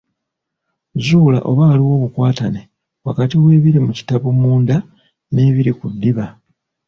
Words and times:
Zuula 1.05 1.39
oba 1.49 1.63
waliwo 1.69 1.91
obukwatane 1.97 2.61
wakati 3.07 3.35
w’ebiri 3.43 3.79
mu 3.85 3.91
kitabo 3.97 4.25
munda 4.41 4.77
n’ebiri 5.33 5.71
ku 5.79 5.85
ddiba. 5.93 6.25